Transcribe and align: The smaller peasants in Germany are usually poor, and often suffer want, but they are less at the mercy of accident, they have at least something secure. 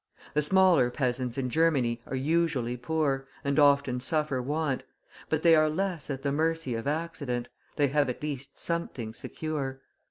The 0.33 0.41
smaller 0.41 0.89
peasants 0.89 1.37
in 1.37 1.51
Germany 1.51 2.01
are 2.07 2.15
usually 2.15 2.75
poor, 2.75 3.27
and 3.43 3.59
often 3.59 3.99
suffer 3.99 4.41
want, 4.41 4.81
but 5.29 5.43
they 5.43 5.55
are 5.55 5.69
less 5.69 6.09
at 6.09 6.23
the 6.23 6.31
mercy 6.31 6.73
of 6.73 6.87
accident, 6.87 7.49
they 7.75 7.89
have 7.89 8.09
at 8.09 8.23
least 8.23 8.57
something 8.57 9.13
secure. 9.13 9.79